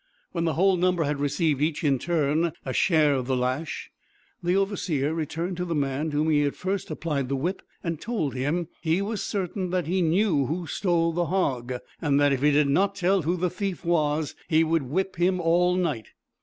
When 0.31 0.45
the 0.45 0.55
whole 0.55 0.77
number 0.77 1.03
had 1.03 1.19
received, 1.19 1.61
each 1.61 1.83
in 1.83 1.99
turn, 1.99 2.53
a 2.65 2.73
share 2.73 3.13
of 3.13 3.27
the 3.27 3.35
lash, 3.37 3.91
the 4.41 4.55
overseer 4.55 5.13
returned 5.13 5.57
to 5.57 5.65
the 5.65 5.75
man, 5.75 6.09
to 6.09 6.17
whom 6.17 6.31
he 6.31 6.41
had 6.41 6.55
first 6.55 6.89
applied 6.89 7.29
the 7.29 7.35
whip, 7.35 7.61
and 7.83 8.01
told 8.01 8.33
him 8.33 8.67
he 8.81 9.03
was 9.03 9.21
certain 9.21 9.69
that 9.69 9.85
he 9.85 10.01
knew 10.01 10.47
who 10.47 10.65
stole 10.65 11.11
the 11.11 11.25
hog; 11.27 11.75
and 12.01 12.19
that 12.19 12.33
if 12.33 12.41
he 12.41 12.49
did 12.49 12.67
not 12.69 12.95
tell 12.95 13.21
who 13.21 13.37
the 13.37 13.51
thief 13.51 13.85
was, 13.85 14.33
he 14.47 14.63
would 14.63 14.89
whip 14.89 15.17
him 15.17 15.39
all 15.39 15.75
night. 15.75 16.07